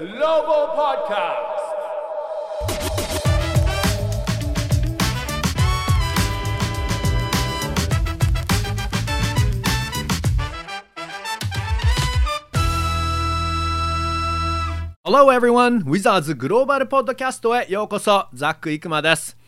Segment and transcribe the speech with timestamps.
[0.00, 1.60] Global Podcast.
[15.04, 15.84] Hello everyone!
[15.84, 19.39] Wizards グローバルポッドキャストへようこそザック・イクマです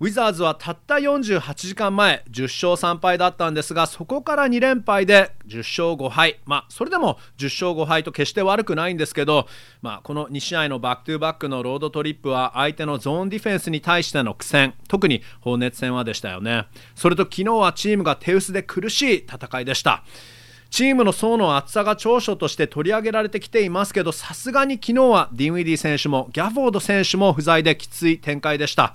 [0.00, 2.42] ウィザーズはたった48時間前10
[2.72, 6.40] 勝3敗だったんですがそこから2連敗で10勝5敗。
[6.44, 9.46] まあそれでも10勝5敗と決して悪くないんですけど、
[9.82, 14.74] まあ、この2試合の back to back の road trip は相手のゾーンディフェンスに対しての苦戦。
[14.88, 16.66] 特にホーネッツ戦はでしたよね。
[16.96, 20.02] それと昨日はチームが手薄で苦しい戦いでした。
[20.70, 28.92] チームの層の厚さが長所として取り上げられてきていますけどさすがに昨日はディンウィディ選手もギャフォード選手も不在できつい展開でした。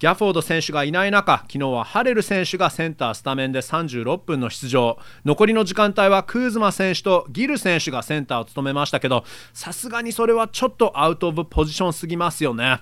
[0.00, 4.98] ギャフォード選手がいない中昨日はハレル選手がセンタースタメンで36分の出場。
[5.26, 12.80] 残りの時間帯はクーズマ選手とギル選手がセンターを務めましたけどさすがにそれはちょっとアウト・オブ・ポジションすぎますよね。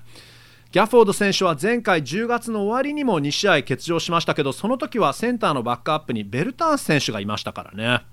[0.71, 8.05] ギャフォード選手は前回10月の終わりにも2試合欠場しましたけどその時はセンターのバックアップにベルターン選手がいましたからね。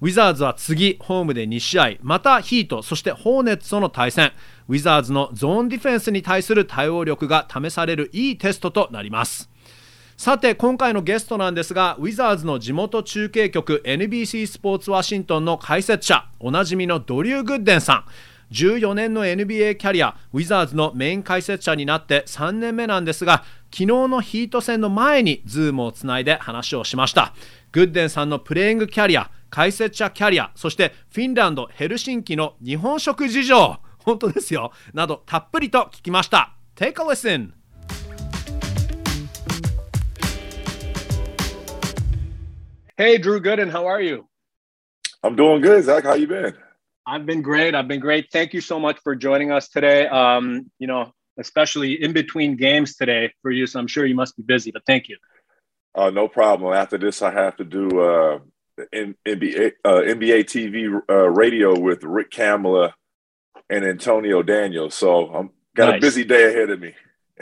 [0.00, 4.32] ウィザーズは次、ホームで2試合、またヒート、そしてホーネッツとの対戦、
[4.66, 9.50] ウィザーズのゾーンディフェンスに対する対応力が試されるいいテストとなります。
[10.16, 18.04] さて今回のゲストなんですがウィザーズの地元中継局 NBC スポーツワシントンの解説者おなじみのドリュー・グッデンさん。
[18.52, 27.32] 14年の NBA キャリアウィザーズのメイン解説者になって3年目なんですが昨日のヒート戦の前にズームをつないで話をしました。
[27.72, 37.53] グッデンさんのプレイングキャリア解説者キャリアそしてフィンランドヘルシンキの日本食事情本当ですよなどたっぷりと聞きました Take a listen
[42.97, 44.25] Hey Drew Gooden how are you
[45.23, 46.53] I'm doing good Zach how you been
[47.07, 50.69] I've been great I've been great thank you so much for joining us today um,
[50.79, 54.43] you know especially in between games today for you so I'm sure you must be
[54.43, 55.17] busy but thank you
[55.95, 58.39] uh, no problem after this I have to do uh
[58.92, 62.94] NBA uh, NBA TV uh, radio with Rick Kamala
[63.68, 64.94] and Antonio Daniels.
[64.94, 65.98] So I'm got nice.
[65.98, 66.94] a busy day ahead of me.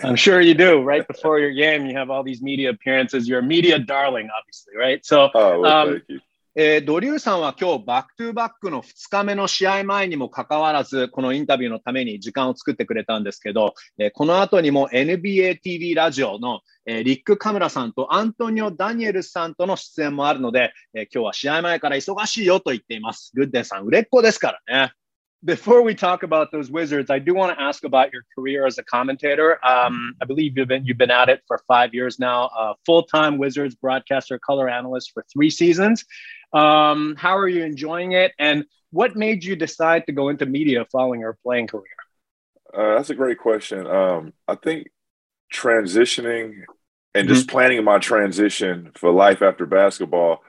[0.02, 0.82] I'm sure you do.
[0.82, 3.28] Right before your game, you have all these media appearances.
[3.28, 5.04] You're a media darling, obviously, right?
[5.04, 6.20] So, oh, well, um, thank you.
[6.60, 23.30] えー、ドリューさんは今日 back to back の2日目の試合前にもかかわらず、このインタビューのために時間を作ってくれたんですけど、えー、この後にも NBA TV ラジオの、えー、リック・カムラさんとアントニオ・ダニエルさんとの出演もあるので、え今日は試合前から忙しいよと言っています。
[23.36, 24.92] グッデンさん、売れっ子ですからね。
[25.44, 28.82] before we talk about those wizards, I do want to ask about your career as a
[28.82, 29.64] commentator.
[29.64, 33.04] Um, I believe you've been you've been at it for five years now, uh, full
[33.04, 36.04] time Wizards broadcaster, color analyst for three seasons.
[36.52, 38.32] Um, how are you enjoying it?
[38.38, 41.84] And what made you decide to go into media following your playing career?
[42.72, 43.86] Uh, that's a great question.
[43.86, 44.88] Um, I think
[45.52, 46.64] transitioning
[47.14, 47.34] and mm-hmm.
[47.34, 50.42] just planning my transition for life after basketball,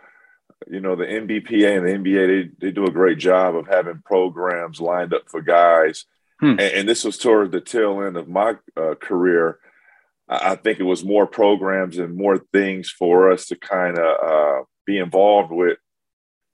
[0.70, 2.28] you know, the NBPA and the NBA,
[2.60, 6.06] they, they do a great job of having programs lined up for guys.
[6.40, 6.52] Hmm.
[6.52, 9.60] And, and, this was toward the tail end of my uh, career.
[10.30, 14.06] I, I think it was more programs and more things for us to kind of
[14.24, 15.80] uh, be involved with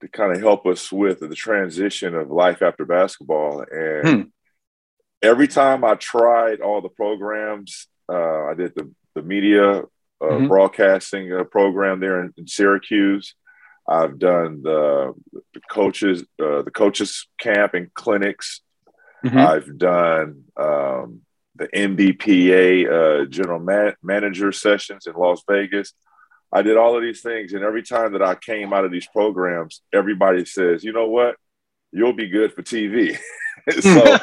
[0.01, 3.65] to kind of help us with the transition of life after basketball.
[3.71, 4.21] And hmm.
[5.21, 9.83] every time I tried all the programs, uh, I did the, the media
[10.21, 10.47] uh, mm-hmm.
[10.47, 13.35] broadcasting uh, program there in, in, Syracuse.
[13.87, 15.13] I've done the,
[15.53, 18.61] the coaches, uh, the coaches camp and clinics.
[19.25, 19.37] Mm-hmm.
[19.37, 21.21] I've done um,
[21.55, 25.93] the MBPA uh, general man- manager sessions in Las Vegas.
[26.51, 29.07] I did all of these things, and every time that I came out of these
[29.07, 31.35] programs, everybody says, "You know what?
[31.91, 33.17] You'll be good for TV."
[33.79, 34.17] so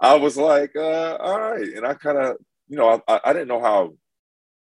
[0.00, 2.36] I was like, uh, "All right," and I kind of,
[2.68, 3.94] you know, I, I didn't know how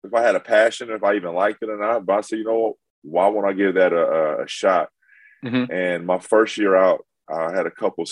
[0.03, 2.05] if I had a passion, if I even liked it or not.
[2.05, 2.75] But I said, you know, what?
[3.01, 4.89] why won't I give that a, a shot?
[5.43, 5.71] Mm-hmm.
[5.71, 8.05] And my first year out, I had a couple,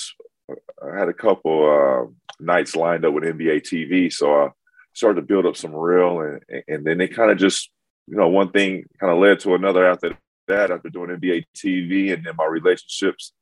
[0.50, 4.50] I had a couple uh, nights lined up with NBA TV, so I
[4.94, 7.69] started to build up some real, and and then they kind of just
[8.07, 10.18] you know, one thing kind of led to another after
[10.48, 13.33] that, after doing NBA TV and then my relationships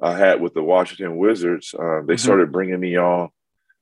[0.00, 2.16] I had with the Washington Wizards, uh, they mm-hmm.
[2.16, 3.30] started bringing me on.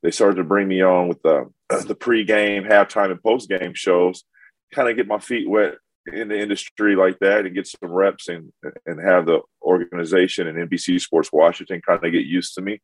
[0.02, 4.24] They started to bring me on with the the pregame, halftime, and postgame shows,
[4.72, 5.74] kind of get my feet wet
[6.12, 8.52] in the industry like that and get some reps and
[8.86, 12.80] and have the organization and NBC Sports Washington kind of get used to me.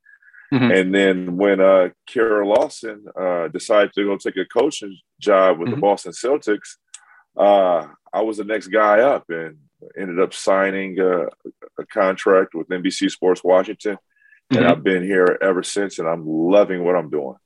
[0.52, 0.70] Mm-hmm.
[0.70, 5.68] And then when uh, Kara Lawson uh, decided to go take a coaching job with
[5.68, 5.76] mm-hmm.
[5.76, 6.76] the Boston Celtics,
[7.36, 9.58] uh, I was the next guy up and
[9.98, 11.26] ended up signing a,
[11.78, 13.98] a, contract with NBC Sports Washington.
[14.50, 14.70] and mm-hmm.
[14.70, 17.36] I've been here ever since, and I'm loving what I'm doing.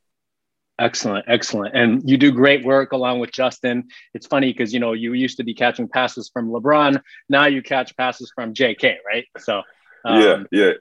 [0.78, 1.76] Excellent, excellent.
[1.76, 3.88] And you do great work along with Justin.
[4.14, 7.02] It's funny because you know you used to be catching passes from LeBron.
[7.28, 9.26] Now you catch passes from JK, right?
[9.38, 9.62] So
[10.06, 10.72] um, yeah, yeah.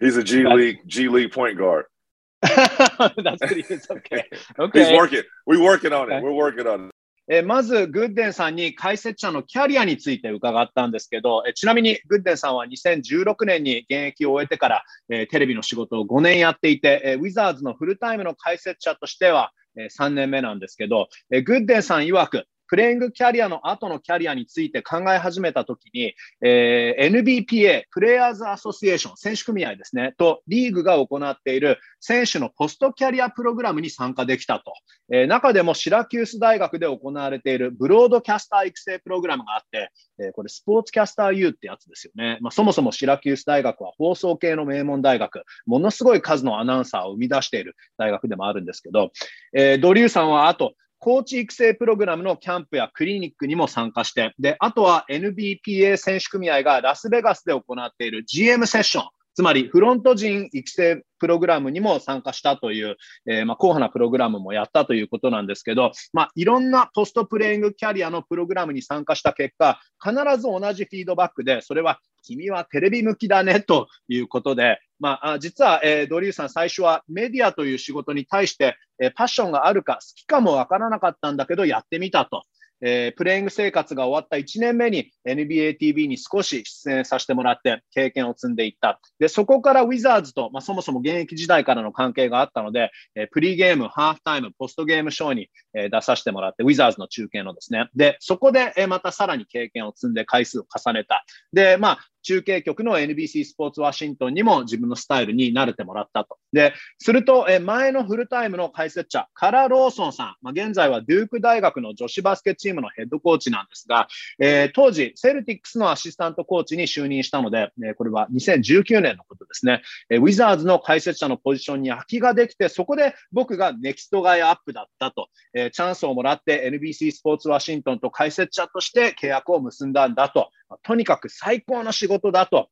[0.00, 1.86] He's a G League G League point guard.
[2.42, 3.86] that's what he is.
[3.90, 4.24] Okay.
[4.58, 4.90] Okay.
[4.90, 5.22] He's working.
[5.46, 6.22] We're working on it.
[6.22, 6.90] We're working on it.
[7.32, 34.72] えまず、グッデンさんに解説者のキャリアについて伺ったんですけど、えちなみにグッデンさんは2016年に現役を終えてから、えテレビの仕事を5年やっていて、えウィザーズのフルタイムの解説者としては、え3年目なんですけど、えグッデンさん曰く、プレイングキャリアの後のキャリアについて考え始めたときに、えー、NBPA、プレイヤーズアソシエーション、選手組合ですね、とリーグが行っている選手のポストキャリアプログラムに参加できたと。
[35.12, 39.90] えー、中でもシラキュース大学で行われているブロードキャスター育成プログラムがあって、
[40.20, 42.38] えー、これスポーツキャスター U ってやつですよね。
[42.40, 49.10] まあ、そもそもシラキュース大学は放送系の名門大学、ものすごい数のアナウンサーを生み出している大学でもあるんですけど、
[49.54, 59.08] えー、ドリューさんはあと、コーチ育成プログラムのキャンプやクリニックにも参加して、で、あとは NBPA 選手組合がラスベガスで行っている GM セッション、
[59.40, 82.42] つまりフロント陣育成プログラムにも参加したという、えー、ま、硬派なプログラムもやったということなんですけど、まあ、いろんなポストプレイングキャリアのプログラムに参加した結果、必ず同じフィードバックで、それは君はテレビ向きだねということで、まあ、実は、えー、ドリューさん最初はメディアという仕事に対して、えー、パッションがあるか好きかもわからなかったんだけどやってみたと。
[82.82, 89.00] えー、プレイング生活が終わった1年目に NBA TV に少し出演させてもらって経験を積んでいった。
[89.18, 97.88] で、そこからウィザーズと、まあ、そもそも現役時代からの関係があったので、えー、プリゲーム、ハーフタイム、ポストゲームショーに、えー、出させてもらって、ウィザーズの中継のですね。
[97.94, 101.24] で、そこで、え、またさらに経験を積んで回数を重ねた。
[101.52, 106.38] で、まあ、中継局の NBC スポーツワシントンにも自分のスタイルに慣れてもらったと。
[106.52, 114.08] で、すると、え前のフルタイムの解説者、カラ・ローソンさん、まあ、現在はデューク大学の女子バスケチームのヘッドコーチなんですが、
[114.38, 130.50] えー、当時、セルティックスのアシスタントコーチに就任したので、えこれは2019年のことですね、えウィザーズの解説者のポジションに空きができて、そこで僕が next guy up だったと、えチャンスをもらって NBC スポーツワシントンと解説者として契約を結んだんだと。
[130.82, 132.68] とにかく最高の仕事だと。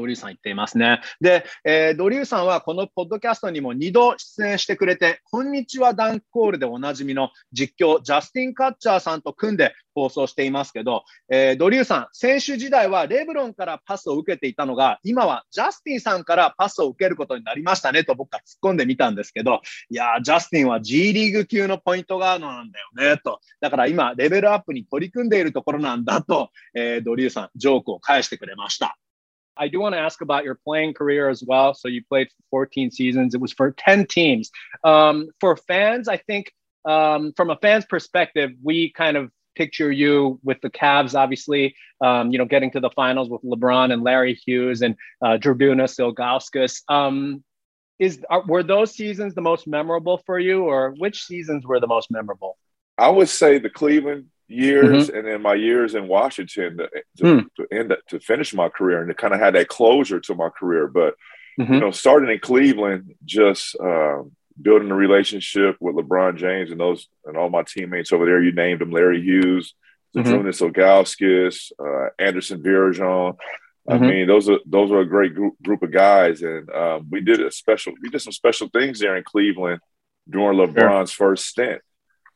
[0.00, 1.00] ドリューさん言っていますね。
[1.20, 19.60] で、えー、ドリューさんはこのポッドキャストにも2度出演してくれて、こんにちはダンクコールでおなじみの実況、ジャスティン・カッチャーさんと組んで放送していますけど、えー、ドリューさん、選手時代はレブロンからパスを受けていたのが、今はジャスティンさんからパスを受けることになりましたねと僕は突っ込んでみたんですけど、
[19.90, 23.40] いやジャスティンは G リーグ級のポイントガードなんだよねと。
[23.60, 28.96] だから今、レベルアップに取り組んでいるところなんだと、えー、ドリューさん、ジョークを返してくれました。
[29.56, 31.74] I do want to ask about your playing career as well.
[31.74, 33.34] So you played for 14 seasons.
[33.34, 34.50] It was for 10 teams.
[34.82, 36.52] Um, for fans, I think
[36.84, 42.32] um, from a fan's perspective, we kind of picture you with the Cavs, obviously, um,
[42.32, 46.82] you know, getting to the finals with LeBron and Larry Hughes and uh, Draguna Silgauskas.
[46.88, 47.44] Um,
[47.98, 51.86] is are, were those seasons the most memorable for you, or which seasons were the
[51.86, 52.58] most memorable?
[52.98, 55.16] I would say the Cleveland years mm-hmm.
[55.16, 57.46] and then my years in Washington to, to, mm.
[57.56, 60.48] to end to finish my career and to kind of had that closure to my
[60.50, 60.86] career.
[60.86, 61.14] But
[61.58, 61.74] mm-hmm.
[61.74, 67.08] you know, starting in Cleveland, just um, building a relationship with LeBron James and those
[67.24, 68.42] and all my teammates over there.
[68.42, 69.74] You named them Larry Hughes,
[70.16, 70.80] Zadrunas mm-hmm.
[70.80, 73.36] Ogauskas, uh, Anderson Virajon.
[73.88, 74.06] I mm-hmm.
[74.06, 77.40] mean, those are those are a great group, group of guys, and um, we did
[77.40, 77.92] a special.
[78.02, 79.80] We did some special things there in Cleveland
[80.28, 81.28] during LeBron's sure.
[81.28, 81.82] first stint.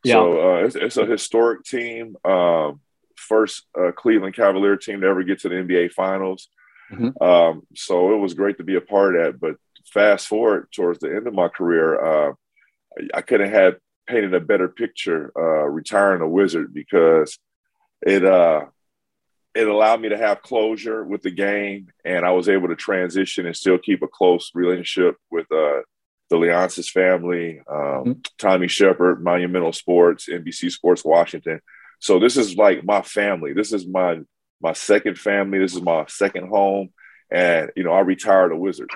[0.04, 0.14] Yeah.
[0.14, 2.16] So uh, it's, it's, a historic team.
[2.24, 2.80] Um,
[3.16, 6.48] first uh, Cleveland Cavalier team to ever get to the NBA Finals.
[6.92, 7.22] Mm-hmm.
[7.22, 9.40] Um, so it was great to be a part of that.
[9.40, 9.56] But
[9.92, 12.32] fast forward towards the end of my career, uh,
[13.12, 13.76] I couldn't have
[14.06, 17.38] painted a better picture uh, retiring a Wizard because
[18.02, 18.66] it uh,
[19.54, 23.46] it allowed me to have closure with the game, and I was able to transition
[23.46, 25.80] and still keep a close relationship with uh,
[26.30, 28.12] the Leonsis family, um, mm-hmm.
[28.38, 31.60] Tommy Shepard, Monumental Sports, NBC Sports Washington.
[32.00, 33.52] So this is like my family.
[33.52, 34.20] This is my
[34.60, 35.58] my second family.
[35.58, 36.90] This is my second home.
[37.30, 38.90] And you know, I retired a wizard.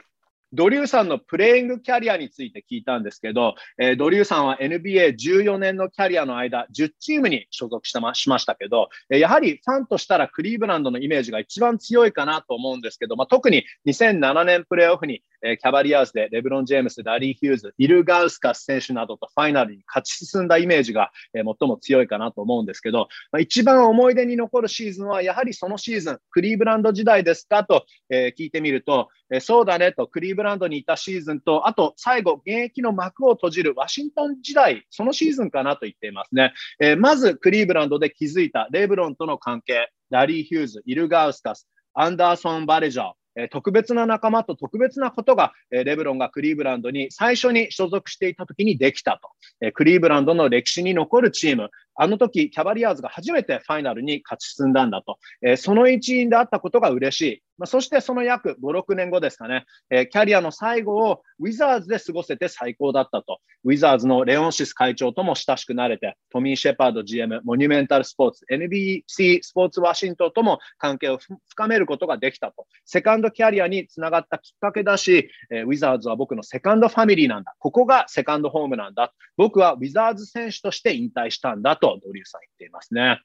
[0.54, 36.52] ドリューさんのプレイングキャリアについて聞いたんですけど、えー、ドリューさんは NBA14 年のキャリアの間、10チームに所属したましましたけど、えー、やはりファンとしたらクリーブランドのイメージが一番強いかなと思うんですけど、まあ、特に2007年プレーオフにえ、キャバリアーズでレブロン・ジェームス、ラリー・ヒューズ、イル・ガウスカス選手などとファイナルに勝ち進んだイメージが、え、最も強いかなと思うんですけど、まあ、一番思い出に残るシーズンはやはりそのシーズン、クリーブランド時代ですかと、え、聞いてみると、え、そうだねと、クリーブランドにいたシーズンと、あと最後、現役の幕を閉じるワシントン時代、そのシーズンかなと言っていますね。
[36.80, 49.30] え、まず、クリーブランドで築いたレブロンとの関係、ラリー・ヒューズ、イル・ガウスカス、アンダーソン・バレジャー、え特別な仲間と特別なことが、えレブロンがクリーブランドに最初に所属していた時にできたと。
[49.60, 55.18] えクリーブランドの歴史に残るチーム、あの時、キャバリアーズが初めてファイナルに勝ち進んだんだと。
[55.42, 57.42] えその一員であったことが嬉しい。
[57.58, 63.38] まあ、そしてその約5、6年後ですかね、えキャリアの最後をウィザーズで過ごせて最高だったと。
[63.64, 71.18] ウィザーズのレオンシス会長とも親しくなれて、トミー・シェパード GM、モニュメンタルスポーツ、NBC スポーツワシントンとも関係を
[71.48, 72.66] 深めることができたと。
[72.84, 77.54] セカンドキャリアにつながったきっかけだし、えウィザーズは僕のセカンドファミリーなんだ。
[77.58, 79.12] ここがセカンドホームなんだ。
[79.36, 83.21] 僕はウィザーズ選手として引退したんだとドリューさん言っていますね。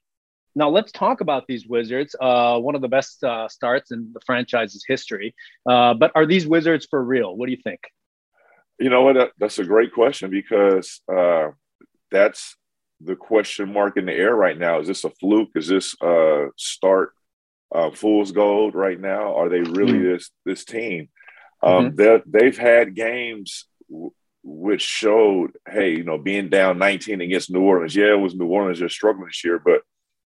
[0.54, 2.14] Now let's talk about these Wizards.
[2.21, 5.35] Uh, one of the best uh, starts in the franchise's history.
[5.66, 7.35] Uh, but are these Wizards for real?
[7.37, 7.80] What do you think?
[8.78, 9.32] You know what?
[9.38, 11.52] That's a great question because uh,
[12.11, 12.56] that's
[13.00, 14.80] the question mark in the air right now.
[14.80, 15.50] Is this a fluke?
[15.54, 17.14] Is this a start
[17.75, 19.35] uh, fool's gold right now?
[19.37, 20.12] Are they really mm-hmm.
[20.12, 21.09] this this team?
[21.62, 22.30] Um, mm-hmm.
[22.30, 23.66] They've had games
[24.57, 27.95] which showed, hey, you know, being down 19 against New Orleans.
[27.95, 29.81] Yeah, it was New Orleans just struggling this year, but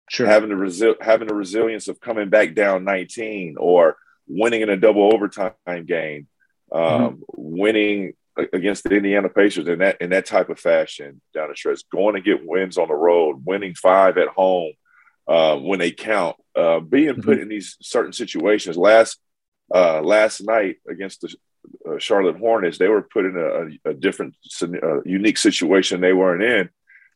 [0.10, 0.28] sure.
[0.28, 3.96] having the resi- having the resilience of coming back down 19 or
[4.28, 5.54] winning in a double overtime
[5.86, 6.28] game,
[6.74, 7.22] um, mm-hmm.
[7.36, 8.14] winning
[8.52, 12.16] against the Indiana Pacers in that in that type of fashion down the stretch, going
[12.16, 14.74] to get wins on the road, winning five at home
[15.26, 17.22] uh, when they count, uh, being mm-hmm.
[17.22, 18.76] put in these certain situations.
[18.76, 19.20] Last
[19.74, 21.34] uh, last night against the
[21.88, 24.36] uh, Charlotte Hornets, they were put in a, a different,
[25.06, 26.70] unique situation they weren't in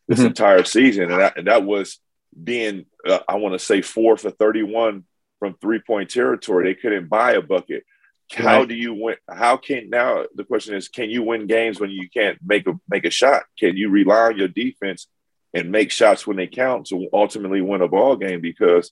[0.08, 0.28] this mm-hmm.
[0.28, 1.98] entire season, and that, and that was
[2.42, 5.04] being, uh, I want to say, four for thirty-one
[5.38, 6.64] from three-point territory.
[6.64, 7.84] They couldn't buy a bucket.
[8.32, 9.16] How do you win?
[9.28, 12.72] How can now the question is, can you win games when you can't make a
[12.88, 13.42] make a shot?
[13.58, 15.06] Can you rely on your defense
[15.52, 18.40] and make shots when they count to ultimately win a ball game?
[18.40, 18.90] Because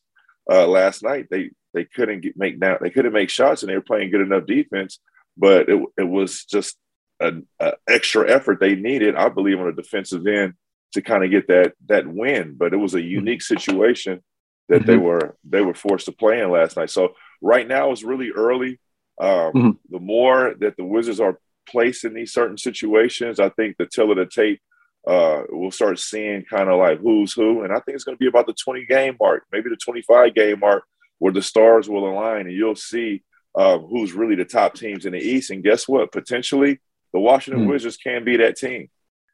[0.50, 3.76] uh, last night they they couldn't get, make down they couldn't make shots and they
[3.76, 4.98] were playing good enough defense
[5.40, 6.76] but it, it was just
[7.18, 7.46] an
[7.88, 10.54] extra effort they needed, I believe, on a defensive end
[10.92, 12.54] to kind of get that that win.
[12.56, 13.08] But it was a mm-hmm.
[13.08, 14.22] unique situation
[14.68, 14.90] that mm-hmm.
[14.90, 16.90] they were they were forced to play in last night.
[16.90, 18.78] So right now it's really early.
[19.18, 19.70] Um, mm-hmm.
[19.90, 24.10] The more that the Wizards are placed in these certain situations, I think the till
[24.10, 24.60] of the tape
[25.06, 27.62] uh, we'll start seeing kind of like who's who.
[27.62, 30.34] And I think it's going to be about the 20 game mark, maybe the 25
[30.34, 30.84] game mark,
[31.18, 33.22] where the stars will align and you'll see
[33.54, 35.50] uh, who's really the top teams in the East.
[35.50, 36.12] And guess what?
[36.12, 36.80] Potentially,
[37.12, 38.88] the Washington Wizards can be that team.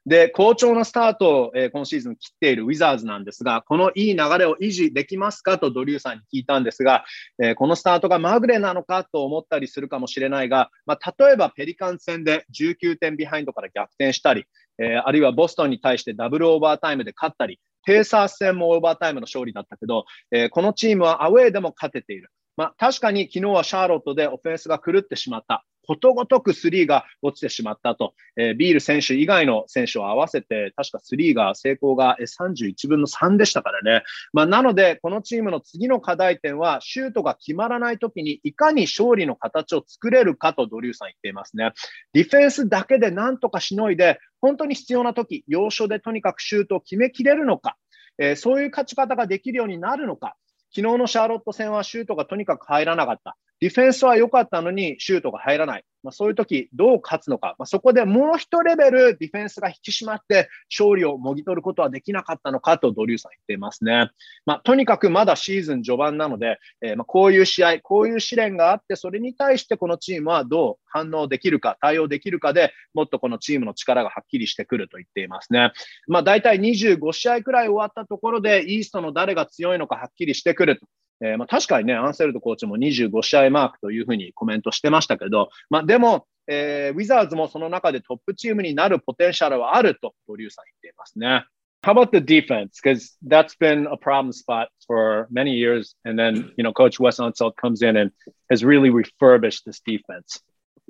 [0.06, 7.04] で、好調なスタートを、えー、今シーズン切っているウィザーズなんですが、このいい流れを維持できますかとドリューさんに聞いたんですが、
[7.42, 14.44] えー、このスタートがまぐれなのかと思ったりするかもしれないが、まあ、例えばペリカン戦で19点ビハインドから逆転したり、
[14.78, 22.30] えー、あるいはボストンに対してダブルオーバータイムで勝ったり、ペーサー戦もオーバータイムの勝利だったけど、えこのチームはアウェーでも勝てている。
[22.56, 25.64] まあ、確かに昨日はシャーロットでオフェンスが狂ってしまった。
[25.86, 34.02] ことごとくスリーが落ちてしまったと、えー、ビール選手以外の選手を合わせて、確かスリーが成功が31分の3でしたからね。
[34.32, 41.72] まあ、なので、このチームの次の課題点は、シュートが決まらないときに、いかに勝利の形を作れるかとドリューさん言っていますね。
[42.12, 47.76] ディフェンスだけでなんとかしのいで、本当に必要なとき、要所でとにかくシュートを決めきれるのか、
[48.18, 50.36] えー、そういう勝ち方ができるようになるのか。
[50.74, 53.36] 昨日のシャーロット戦はシュートがとにかく入らなかった。
[53.60, 55.84] ディフェンスは良かったのにシュートが入らない。
[56.06, 57.56] まあ、そういう時どう勝つのか。
[57.58, 64.10] まあ、そこでもう一レベルディフェンスが引き締まって勝利をもぎ取ることはできなかったのかとドリューさん言っていますね。
[64.44, 75.72] まあ、とにかくまだシーズン序盤なので、えー、まこういう試合、こういう試練があって、それに対してこのチームはどう反応できるか、対応できるかでもっとこのチームの力がはっきりしてくると言っていますね。
[76.06, 80.86] まあ、大体25試合くらい終わったところで、イーストの誰が強いのかはっきりしてくると。
[81.20, 91.44] えー、まあ、確かにね、アンセルドコーチも25試合マークというふうにコメントしてましたけど、まあ、でも、えー、ウィザーズもその中でトップチームになるポテンシャルはあると、ドリューさん言っていますね。
[91.82, 92.80] How about the defense?
[92.82, 95.94] Because that's been a problem spot for many years.
[96.04, 98.10] And then, you know, Coach Wes Unseld comes in and
[98.50, 100.40] has really refurbished this defense.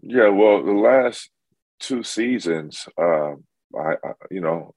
[0.03, 1.29] Yeah, well, the last
[1.81, 3.45] two seasons, um,
[3.79, 4.75] I, I, you know,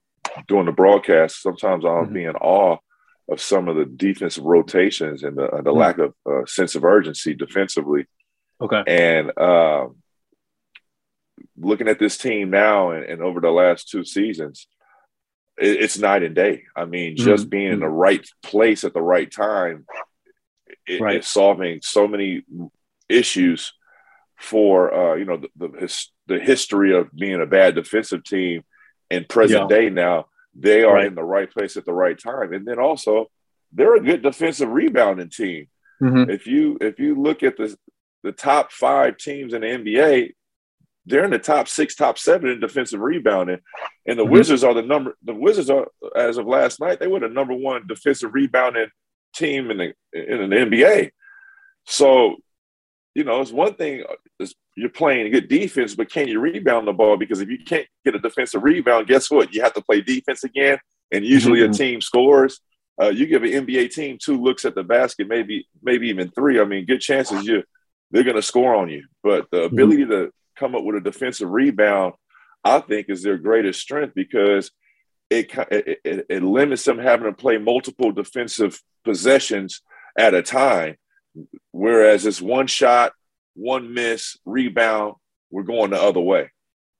[0.48, 2.14] doing the broadcast, sometimes I'll mm-hmm.
[2.14, 2.78] be in awe
[3.30, 5.78] of some of the defensive rotations and the, the mm-hmm.
[5.78, 8.06] lack of uh, sense of urgency defensively.
[8.62, 8.84] Okay.
[8.88, 9.98] And um,
[11.58, 14.68] looking at this team now and, and over the last two seasons,
[15.58, 16.64] it, it's night and day.
[16.76, 17.50] I mean, just mm-hmm.
[17.50, 17.96] being in the mm-hmm.
[17.96, 19.86] right place at the right time
[20.90, 21.18] it, right.
[21.18, 22.44] it's solving so many
[23.08, 23.74] issues
[24.38, 28.64] for uh, you know the the, his, the, history of being a bad defensive team
[29.10, 29.78] and present yeah.
[29.78, 30.26] day now
[30.56, 31.08] they are right.
[31.08, 33.28] in the right place at the right time and then also
[33.72, 35.68] they're a good defensive rebounding team
[36.02, 36.30] mm-hmm.
[36.30, 37.76] if you if you look at the
[38.24, 40.32] the top five teams in the nba
[41.06, 43.60] they're in the top six top seven in defensive rebounding
[44.08, 44.34] and the mm-hmm.
[44.34, 47.54] wizards are the number the wizards are as of last night they were the number
[47.54, 48.88] one defensive rebounding
[49.34, 51.12] team in the in the nba
[51.86, 52.36] so
[53.16, 54.46] you know, it's one thing uh,
[54.80, 57.18] you're playing a good defense, but can you rebound the ball?
[57.18, 59.54] Because if you can't get a defensive rebound, guess what?
[59.54, 60.80] You have to play defense again,
[61.12, 61.72] and usually mm-hmm.
[61.72, 62.60] a team scores.
[63.02, 66.60] Uh, you give an NBA team two looks at the basket, maybe maybe even three.
[66.60, 67.64] I mean, good chances you
[68.12, 69.06] they're going to score on you.
[69.24, 69.74] But the mm-hmm.
[69.74, 70.12] ability mm-hmm.
[70.12, 72.14] to come up with a defensive rebound,
[72.64, 74.72] I think, is their greatest strength because
[75.30, 75.52] it,
[76.04, 79.82] it, it limits them having to play multiple defensive possessions
[80.18, 80.96] at a time
[81.72, 83.14] Whereas it's one shot,
[83.60, 85.16] one miss, rebound,
[85.52, 86.48] we're going the other way.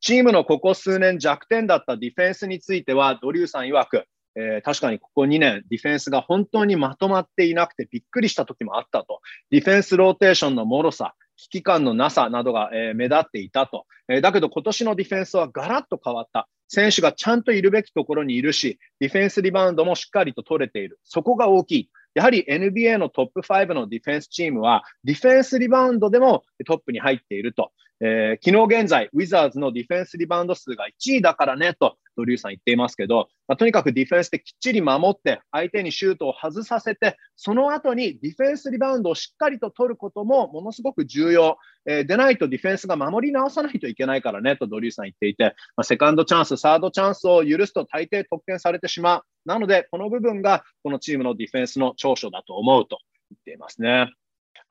[0.02, 9.20] チームのここ数年弱点だったディフェンスについては、ドリューさん曰く、えー、確かにここ2年、ディフェンスが本当にまとまっていなくてびっくりした時もあったと。
[9.52, 14.22] ディフェンスローテーションの脆さ、危機感のなさなどが、えー、目立っていたと、えー。
[14.22, 16.48] だけど今年のディフェンスはガラッと変わった。
[16.68, 21.00] 選手がちゃんといるべきところにいるし、ディフェンスリバウンドもしっかりと取れている。
[21.04, 21.90] そこが大きい。
[22.14, 27.72] やはり NBA のトップ5のディフェンスチームは、ディフェンスリバウンドでもトップに入っていると。
[28.02, 41.58] えー、昨日現在、ウィザーズのディフェンスリバウンド数が1位だからねと、ドリューさん言っていますけど、まあ、とにかくディフェンスできっちり守って、相手にシュートを外させて、その後にディフェンスリバウンドをしっかりと取ることもものすごく重要。
[41.86, 49.24] えー、でないとディフェンスが守り直さないといけないからねとドリューさん言っていて、まあ、セカンドチャンス、サードチャンスを許すと大抵得点されてしまう。
[49.46, 53.00] なので、この部分がこのチームのディフェンスの長所だと思うと
[53.32, 54.14] 言っていますね。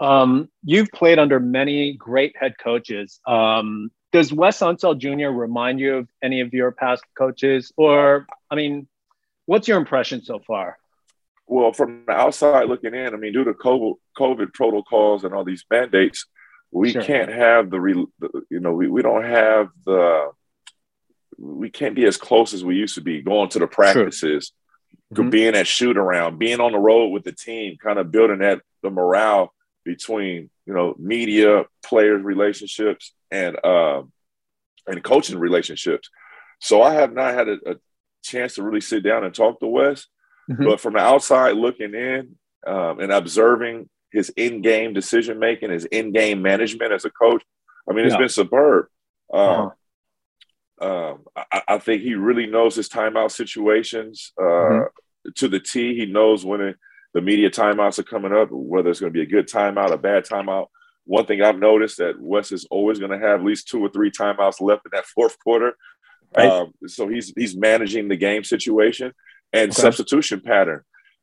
[0.01, 3.21] Um, you've played under many great head coaches.
[3.27, 5.29] Um, does Wes Unseld Jr.
[5.29, 7.73] remind you of any of your past coaches?
[7.77, 8.89] Or, I mean,
[9.47, 10.79] what's your impression so far?
[11.47, 15.45] Well, from the outside looking in, I mean, due to COVID, COVID protocols and all
[15.45, 16.27] these mandates,
[16.71, 17.03] we sure.
[17.03, 18.07] can't have the,
[18.51, 20.31] you know, we, we don't have the,
[21.39, 24.53] we can't be as close as we used to be going to the practices,
[25.13, 25.31] mm-hmm.
[25.31, 28.61] being at shoot around, being on the road with the team, kind of building that
[28.83, 29.55] the morale
[29.89, 34.03] between you know media, players relationships, and uh,
[34.87, 36.11] and coaching relationships.
[36.61, 37.75] So I have not had a, a
[38.23, 40.07] chance to really sit down and talk to Wes,
[40.51, 40.63] mm-hmm.
[40.63, 46.43] but from the outside looking in um, and observing his in-game decision making, his in-game
[46.43, 47.43] management as a coach,
[47.89, 48.19] I mean, it's yeah.
[48.19, 48.87] been superb.
[49.33, 49.71] Um, uh-huh.
[50.81, 55.31] Um, I, I, think he really knows his timeout situations uh, mm-hmm.
[55.35, 55.97] to the T.
[55.97, 56.77] He knows when it,
[57.15, 59.99] the media timeouts are coming up, whether it's going to be a good timeout, a
[59.99, 60.67] bad timeout.
[61.05, 63.89] One thing I've noticed that Wes is always going to have at least two or
[63.89, 65.75] three timeouts left in that fourth quarter.
[66.37, 66.49] Right.
[66.49, 69.13] Um, so he's he's managing the game situation
[69.53, 69.81] and okay.
[69.81, 70.83] substitution pattern.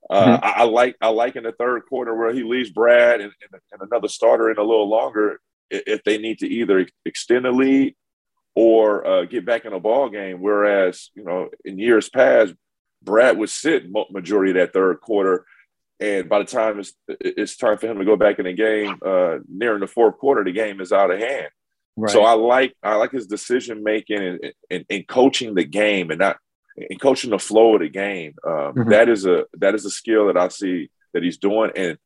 [0.09, 0.45] Uh, mm-hmm.
[0.45, 3.61] I, I, like I like in the third quarter where he leaves Brad and, and,
[3.71, 7.95] and, another starter in a little longer if they need to either extend the lead
[8.55, 10.41] or uh, get back in a ball game.
[10.41, 12.55] Whereas you know in years past,
[13.03, 15.45] Brad would sit majority of that third quarter
[15.99, 18.97] and by the time it's it's time for him to go back in the game,
[19.05, 21.49] uh, nearing the fourth quarter, the game is out of hand.
[21.97, 22.11] Right.
[22.11, 26.19] So I like I like his decision making and, and, and, coaching the game and
[26.19, 26.37] not
[26.77, 28.35] and coaching the flow of the game.
[28.45, 28.89] Um, mm-hmm.
[28.89, 31.97] that is a that is a skill that I see that he's doing, and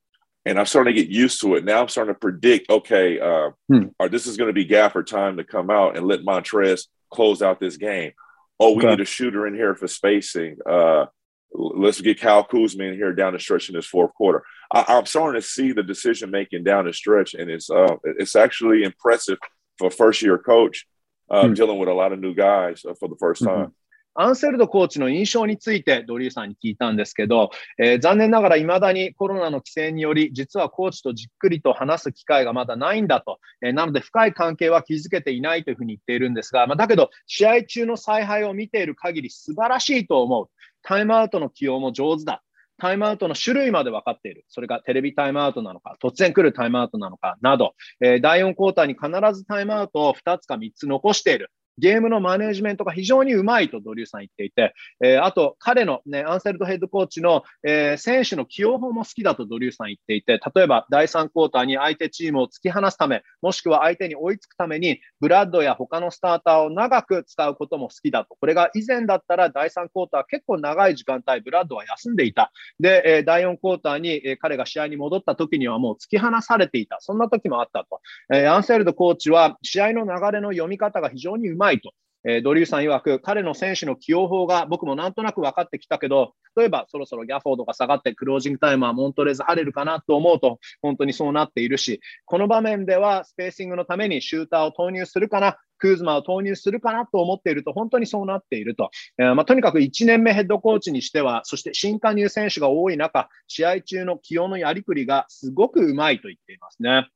[0.46, 1.66] and I'm starting to get used to it.
[1.66, 3.88] Now I'm starting to predict, okay, uh, hmm.
[4.00, 7.42] or this is going to be Gaffer time to come out and let Montrez close
[7.42, 8.12] out this game.
[8.60, 8.92] Oh, we okay.
[8.92, 10.58] need a shooter in here for spacing.
[10.70, 11.08] Uh,
[11.52, 14.44] let's get Kyle Kuzma in here down the stretch in this fourth quarter.
[14.72, 18.36] I, am starting to see the decision making down the stretch, and it's uh, it's
[18.36, 19.38] actually impressive
[19.78, 20.86] for a first year coach
[21.30, 21.54] uh, hmm.
[21.54, 23.66] dealing with a lot of new guys uh, for the first time.
[23.66, 23.74] Hmm.
[24.16, 40.50] アンセルドコーチの印象についてドリーさんに聞いたんですけど、えー、残念ながらいまだにコロナの規制により実はコーチとじっくりと話す機会がまだないんだと、えー、なので深い関係は築けていないというふうに言っているんですが、まあ、だけど試合中の采配を見ている限り素晴らしいと思う
[40.82, 42.44] タイムアウトの起用も上手だ。
[42.80, 44.46] タイムアウトの種類まで分かっている。
[44.48, 51.52] それがテレビタイムアウトなのか、突然来るタイムアウトなのかなど、えー、第4クォーターに必ずタイムアウトを2つか3つ残している。
[51.80, 68.36] ゲームのマネジメントが非常にうまいとドリューさん言っていて、えー、あと彼のね、アンセルドヘッドコーチの、えー、選手の起用法も好きだとドリューさん言っていて、例えば第3クォーターに相手チームを突き放すため、もしくは相手に追いつくために、ブラッドや他のスターターを長く使うことも好きだと。
[68.40, 72.52] これが以前だったら第3クォーター結構長い時間帯、ブラッドは休んでいた。
[72.80, 76.98] で、えー、第4クォーターに、え、彼が試合に戻った時にはもう突き放されていた。
[77.00, 78.02] そんな時もあったと。
[78.34, 81.92] え、アンセルドコーチは試合の流れの読み方が非常にうまいいと。
[82.26, 98.92] えー、ドリューさん曰く、彼の選手の起用法が僕もなんとなく分かってきたけど、例えばそろそろギャフォードが下がってクロージングタイムはモントレーズ晴れるかなと思うと、本当にそうなっているし、この場面ではスペーシングのためにシューターを投入するかな、クーズマを投入するかなと思っていると、本当にそうなっていると。
[99.18, 107.08] えー、まあ、とにかく1年目ヘッドコーチにしては、そして新加入選手が多い中、試合中の起用のやりくりがすごくうまいと言っていますね。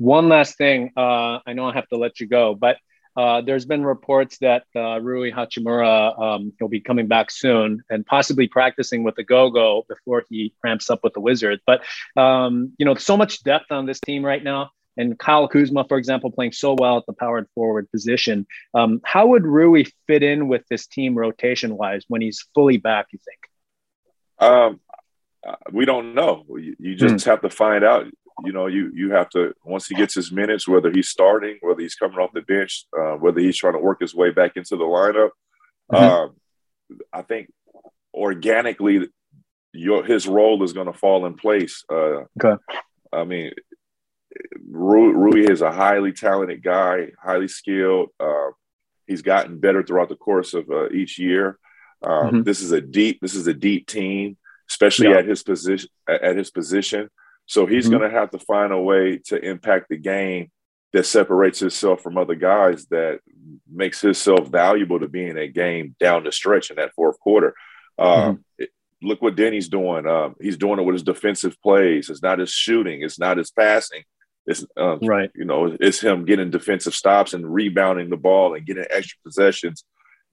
[0.00, 2.76] One last thing, uh, I know I have to let you go, but
[3.16, 8.06] Uh, there's been reports that uh, Rui Hachimura um, he'll be coming back soon and
[8.06, 11.62] possibly practicing with the Go-Go before he ramps up with the Wizards.
[11.66, 11.82] But
[12.16, 15.96] um, you know, so much depth on this team right now, and Kyle Kuzma, for
[15.96, 18.46] example, playing so well at the powered forward position.
[18.74, 23.06] Um, how would Rui fit in with this team rotation-wise when he's fully back?
[23.12, 24.50] You think?
[24.50, 24.80] Um,
[25.46, 26.44] uh, we don't know.
[26.48, 27.24] You, you just mm.
[27.24, 28.06] have to find out
[28.44, 31.80] you know, you you have to once he gets his minutes, whether he's starting, whether
[31.80, 34.76] he's coming off the bench, uh, whether he's trying to work his way back into
[34.76, 35.30] the lineup.
[35.92, 36.04] Mm-hmm.
[36.04, 36.36] Um,
[37.12, 37.50] I think
[38.14, 39.08] organically,
[39.72, 41.84] your his role is going to fall in place.
[41.90, 42.62] Uh, okay.
[43.12, 43.52] I mean,
[44.70, 48.10] Rui, Rui, is a highly talented guy, highly skilled.
[48.20, 48.50] Uh,
[49.06, 51.58] he's gotten better throughout the course of uh, each year.
[52.02, 52.42] Um, mm-hmm.
[52.42, 53.20] This is a deep.
[53.20, 54.36] This is a deep team,
[54.70, 55.18] especially yeah.
[55.18, 55.90] at his position.
[56.08, 57.08] At his position,
[57.48, 57.98] so he's mm-hmm.
[57.98, 60.50] going to have to find a way to impact the game
[60.92, 63.20] that separates himself from other guys that
[63.70, 67.54] makes himself valuable to be in a game down the stretch in that fourth quarter.
[67.98, 68.40] mm-hmm.
[68.58, 68.70] it,
[69.02, 70.06] look what Denny's doing.
[70.06, 72.10] Um, he's doing it with his defensive plays.
[72.10, 73.02] It's not his shooting.
[73.02, 74.02] It's not his passing.
[74.46, 75.30] It's um, right.
[75.34, 79.84] You know, it's him getting defensive stops and rebounding the ball and getting extra possessions.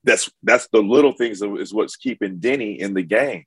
[0.04, 3.44] That's that's the little things that is what's keeping Denny in the game.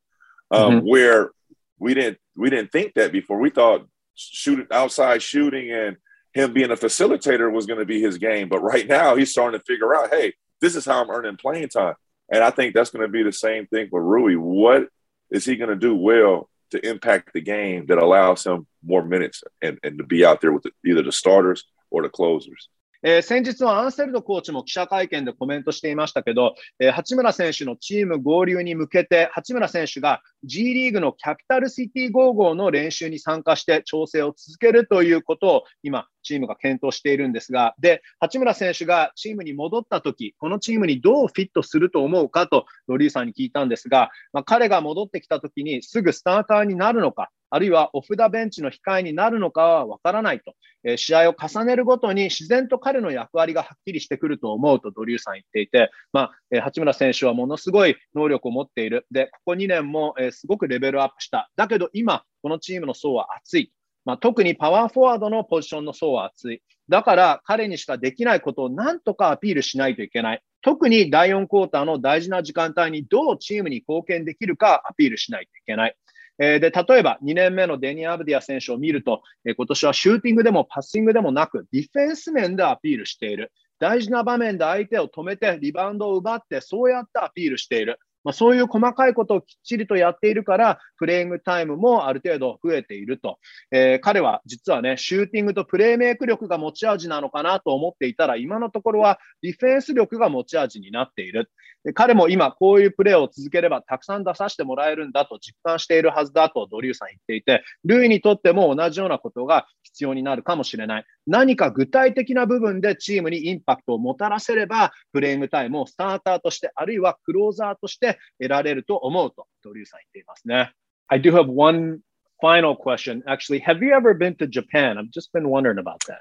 [0.52, 0.88] Um, mm-hmm.
[0.88, 1.32] Where
[1.80, 3.40] we didn't we didn't think that before.
[3.40, 5.98] We thought shooting outside shooting and
[6.34, 8.50] him being a facilitator was going to be his game.
[8.50, 11.70] But right now he's starting to figure out, hey, this is how I'm earning playing
[11.70, 11.96] time.
[12.32, 14.36] And I think that's going to be the same thing for Rui.
[14.36, 14.90] What
[15.32, 19.44] is he going to do well to impact the game that allows him more minutes
[19.62, 22.70] and, and to be out there with the, either the starters or the closers?
[23.02, 59.06] えー、先日はアンセルドコーチも記者会見でコメントしていましたけど、えー、八村選手のチーム合流に向けて、八村選手が G リーグのキャピタルシティ55の練習に参加して調整を続けるということを今、チームが検討しているんですが、で、八村選手がチームに戻ったとき、このチームにどうフィットすると思うかと、ロリーさんに聞いたんですが、まあ、彼が戻ってきたときにすぐスターターになるのか、あるいはオフダベンチの控えになるのかはわからないと、えー、試合を重ねるごとに自然と彼の役割がはっきりしてくると思うとドリューさん言っていて、まあ、えー、八村選手はものすごい能力を持っている。
[59.12, 61.50] で、ここ2年も、えー、すごくレベルアップした。
[61.56, 63.72] だけど今、このチームの層は厚い。
[64.06, 66.62] まあ、特にパワーフォワードのポジションの層は厚い。
[66.88, 70.42] だから彼にしかできないことをなんとかアピールしないといけない。
[70.62, 75.96] 特に第4クォーターの大事な時間帯にどうチームに貢献できるかアピールしないといけない。
[76.40, 83.52] えで、例えば2年目のデニ・アブディア選手を見ると、え今年はシューティングでもパッシングでもなく、ディフェンス面でアピールしている。
[83.80, 88.00] 大事な場面で相手を止めて、リバウンドを奪って、そうやってアピールしている。
[88.24, 93.38] まあ、そういう細かいことをきっちりとやっているから、プレイングタイムもある程度増えていると。
[93.72, 101.50] えー、彼は実はね、シューティングとプレイメイク力が持ち味なのかなと思っていたら、今のところはディフェンス力が持ち味になっている。
[101.84, 111.06] で彼も今、こういうプレーを続ければたくさん出させてもらえるんだと実感しているはずだとドリューさん言っていて、ルイにとっても同じようなことが必要になるかもしれない。
[111.26, 120.74] 何か具体的な部分でチームにインパクトをもたらせれば、プレイングタイムをスターターとして、あるいはクローザーとして得られると思うと、ドリューさん言っていますね。
[121.08, 122.00] I do have one
[122.42, 123.24] final question.
[123.26, 124.98] Actually, have you ever been to Japan?
[124.98, 126.20] I've just been wondering about that.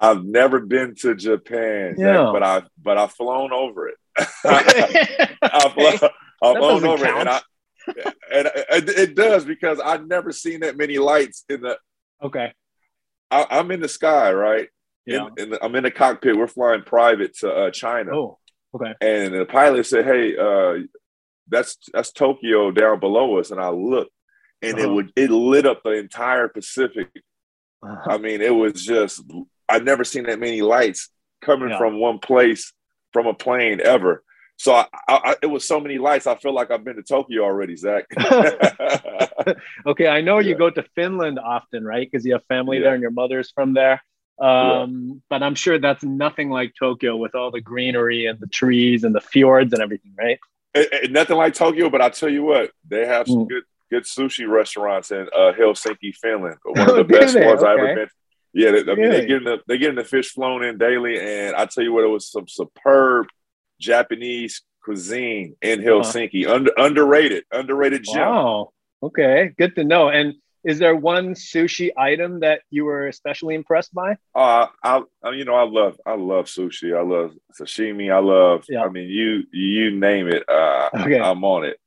[0.00, 2.30] I've never been to Japan, yeah.
[2.32, 3.96] but I but I've flown over it.
[5.42, 6.10] I've, flown,
[6.42, 7.28] I've flown over count.
[7.86, 11.60] it, and, I, and it, it does because I've never seen that many lights in
[11.60, 11.78] the.
[12.22, 12.52] Okay.
[13.30, 14.68] I, am in the sky, right?
[15.04, 15.28] Yeah.
[15.36, 16.36] In, in the, I'm in the cockpit.
[16.36, 18.14] We're flying private to uh, China.
[18.14, 18.38] Oh,
[18.74, 18.94] okay.
[19.00, 20.84] And the pilot said, "Hey, uh,
[21.48, 24.12] that's that's Tokyo down below us." And I looked,
[24.62, 24.82] and uh-huh.
[24.82, 27.08] it would it lit up the entire Pacific.
[27.82, 28.10] Uh-huh.
[28.10, 29.22] I mean, it was just
[29.70, 31.08] I've never seen that many lights
[31.40, 31.78] coming yeah.
[31.78, 32.72] from one place
[33.12, 34.22] from a plane ever.
[34.56, 36.26] So I, I, it was so many lights.
[36.26, 38.04] I feel like I've been to Tokyo already, Zach.
[39.86, 40.56] okay, I know you yeah.
[40.56, 42.08] go to Finland often, right?
[42.10, 42.84] Because you have family yeah.
[42.84, 44.02] there and your mother's from there.
[44.38, 45.22] Um.
[45.30, 49.14] But I'm sure that's nothing like Tokyo with all the greenery and the trees and
[49.14, 50.38] the fjords and everything, right?
[50.74, 53.48] It, it, nothing like Tokyo, but I tell you what, they have some mm.
[53.48, 56.56] good good sushi restaurants in uh, Helsinki, Finland.
[56.64, 57.66] One of the best ones okay.
[57.66, 58.08] I ever been.
[58.52, 61.54] Yeah, they, I mean, they're getting the they're getting the fish flown in daily, and
[61.54, 63.26] I tell you what, it was some superb
[63.80, 66.46] Japanese cuisine in Helsinki.
[66.46, 66.54] Uh-huh.
[66.54, 68.20] Under, underrated, underrated gem.
[68.20, 68.72] Wow.
[69.02, 70.08] Okay, good to know.
[70.08, 70.34] And
[70.64, 74.16] is there one sushi item that you were especially impressed by?
[74.34, 76.94] Uh, I, I you know, I love, I love sushi.
[76.94, 78.12] I love sashimi.
[78.12, 78.82] I love, yeah.
[78.82, 80.46] I mean, you, you name it.
[80.48, 81.18] Uh, okay.
[81.18, 81.78] I'm on it.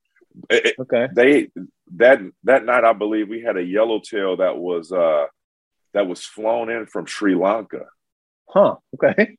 [0.49, 0.75] it.
[0.79, 1.07] Okay.
[1.13, 1.49] They
[1.95, 5.25] that that night, I believe we had a yellowtail that was uh
[5.93, 7.85] that was flown in from Sri Lanka.
[8.49, 8.75] Huh.
[8.95, 9.37] Okay.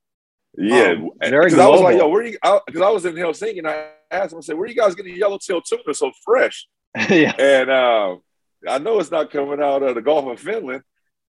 [0.56, 1.46] Yeah, um, very.
[1.46, 2.38] Because I was like, yo, where you?
[2.66, 4.94] Because I, I, was in Helsinki and I asked him, I said, where you guys
[4.94, 6.66] getting yellowtail tuna so fresh?
[7.10, 7.34] yeah.
[7.36, 8.16] And uh,
[8.68, 10.82] I know it's not coming out of the Gulf of Finland.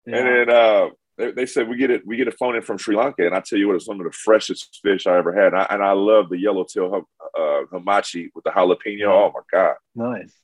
[0.07, 0.17] Yeah.
[0.17, 2.79] And then uh, they, they, said we get it, we get it flown in from
[2.79, 5.35] Sri Lanka, and I tell you what, it's one of the freshest fish I ever
[5.35, 5.53] had.
[5.53, 7.07] And I, and I love the yellowtail
[7.39, 9.07] uh, hamachi with the jalapeno.
[9.07, 9.75] Oh my god!
[9.95, 10.35] Nice.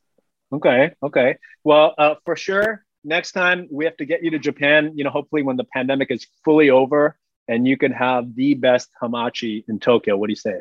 [0.52, 0.92] Okay.
[1.02, 1.36] Okay.
[1.64, 4.92] Well, uh, for sure, next time we have to get you to Japan.
[4.94, 7.16] You know, hopefully when the pandemic is fully over
[7.48, 10.16] and you can have the best hamachi in Tokyo.
[10.16, 10.60] What do you say?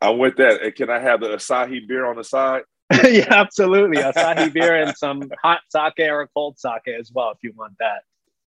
[0.00, 0.62] I'm with that.
[0.62, 2.62] And can I have the Asahi beer on the side?
[3.04, 3.98] yeah, absolutely.
[3.98, 8.02] Asahi beer and some hot sake or cold sake as well, if you want that.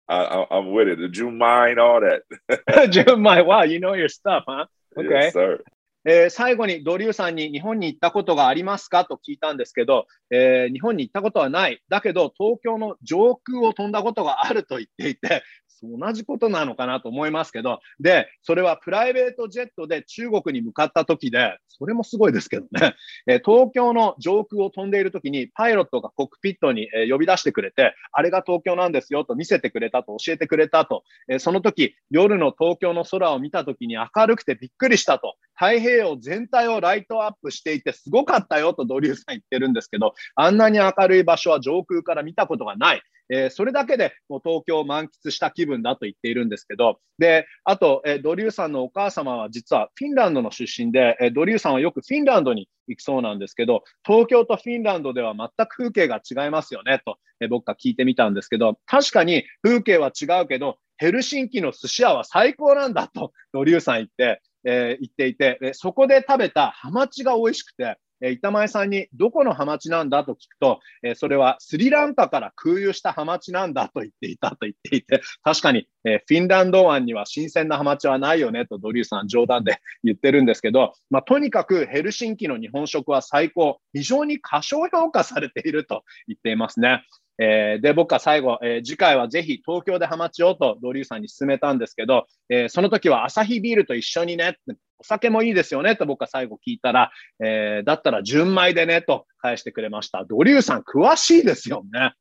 [0.06, 0.98] I, am with it.
[0.98, 2.22] The Junmai, all that.
[2.90, 4.66] Junmai, wow, you know your stuff, huh?
[4.98, 5.08] Okay.
[5.08, 5.60] Yes, sir.
[6.06, 9.04] えー、最後にドリューさんに日本に行ったことがありますか？
[9.04, 11.82] と聞いたんですけど、えー、日本に行ったことはない。
[11.88, 15.42] だけど東京の上空を飛んだことがあると言っていて、
[15.82, 22.94] 同じことなのかなと思いますけど、で、それはプライベートジェットで中国に向かった時で、それもすごいですけどね、
[23.26, 43.02] え東京の上空を飛んでいる時にパイロットがコックピットに、え呼び出してくれて、あれが東京なんですよと見せてくれたと教えてくれたと、えその時、夜の東京の空を見た時に明るくてびっくりしたと、太平洋全体をライトアップしていてすごかったよとドリューさん言ってるんですけど、あんなに明るい場所は上空から見たことがない。
[43.30, 87.04] えー、それだけでもう東京を満喫した気分だと言っているんですけど、で、あと、えー、ドリューさんのお母様は実はフィンランドの出身で、えー、ドリューさんはよくフィンランドに行くそうなんですけど、東京とフィンランドでは全く風景が違いますよねと、え、僕が聞いてみたんですけど、確かに風景は違うけど、ヘルシンキの寿司屋は最高なんだと、ドリューさん言って、えー、言っていて、そこで食べたハマチが美味しくて、え板前さんにどこのハマチなんだと聞くと、えそれはスリランカから空輸したハマチなんだと言っていたと言っていて、確かに、えフィンランド湾には新鮮なハマチはないよねとドリューさん冗談で言ってるんですけど、まあ、とにかくヘルシンキの日本食は最高、非常に過小評価されていると言っていますね。
[87.38, 94.56] えー、で、僕は最後、えー、次回はぜひ東京でハマチをとドリューさんに勧めたんですけど、えー、その時はアサヒビールと一緒にね、
[94.98, 97.10] お酒もいいですよねと僕は最後聞いたら、
[97.42, 100.24] えー、だったら純米でねと返してくれました。
[100.24, 102.12] ドリューさん詳しいですよね。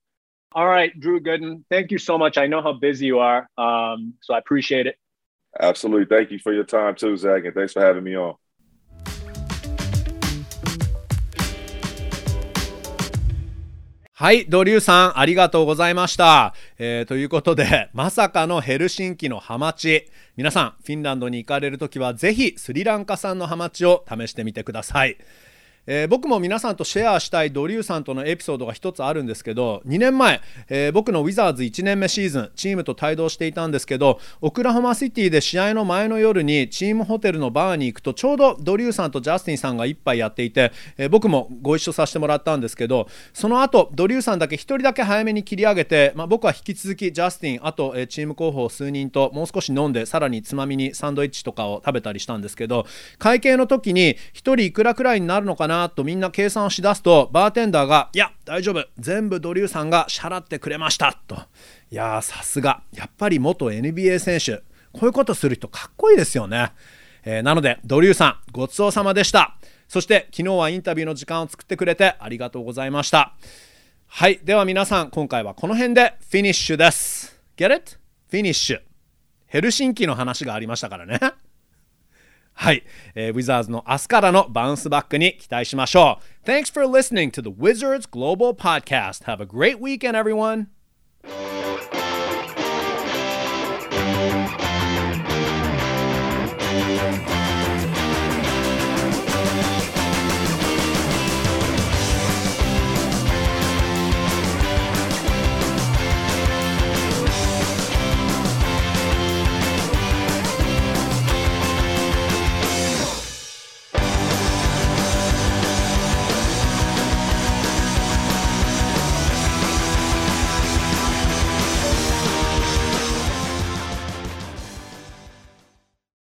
[0.56, 2.40] All right, Drew Gooden, thank you so much.
[2.40, 4.98] I know how busy you are, um, so I appreciate it.
[5.60, 6.06] Absolutely.
[6.06, 8.36] Thank you for your time too, Zach, and thanks for having me on.
[14.24, 16.54] はい、ドリューさん、ありがとうございました。
[16.80, 20.10] えー、ということで、 まさかのヘルシンキのハマチ。
[20.38, 25.18] 皆さん、フィンランドに行かれるときは、ぜひスリランカ産のハマチを試してみてください。
[25.86, 52.86] えー、僕も皆さんとシェアしたいドリューさんとのエピソードが一つあるんですけど2年前、えー、僕のウィザーズ1年目シーズンチームと帯同していたんですけどオクラホマシティで試合の前の夜にチームホテルのバーに行くとちょうどドリューさんとジャスティンさんが一杯やっていて、えー、僕もご一緒させてもらったんですけどその後ドリューさんだけ1人だけ早めに切り上げて、まあ、僕は引き続きジャスティンあと、えチーム候補数人ともう少し飲んでさらにつまみにサンドイッチとかを食べたりしたんですけど
[53.18, 58.86] 会計の時に1人いくらくらいになるのかななとみんな計算をしだすとバーテンダーが「いや大丈夫。
[59.00, 61.36] 全部ドリューさんが支払ってくれました」と。
[61.92, 62.82] いやさすが。
[62.94, 64.64] やっぱり元 NBA 選手。
[64.92, 66.72] こういうことする人かっこいいですよね、
[67.26, 69.58] えー、なのでドリューさんごちそうさまでした。
[69.88, 73.34] そして昨日はインタビューの時間を作ってくれてありがとうございました。
[74.08, 74.40] はい。
[74.44, 77.40] では皆さん今回はこの辺でフィニッシュです。
[77.58, 77.98] Get it?
[78.30, 78.82] フィニッシュ。
[79.48, 81.20] ヘルシンキの話がありましたからね。
[82.55, 82.83] はい、
[83.15, 86.49] えー、ウィザーズの明日からのバウンスバックに期待しましょう。
[86.49, 89.25] Thanks for listening to the Wizards Global Podcast.
[89.25, 90.67] Have a great weekend, everyone.